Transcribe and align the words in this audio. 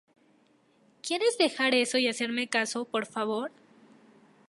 ¿Quieres 1.03 1.37
dejar 1.37 1.75
eso 1.75 1.99
y 1.99 2.07
hacerme 2.07 2.47
caso, 2.49 2.85
por 2.85 3.05
favor? 3.05 3.51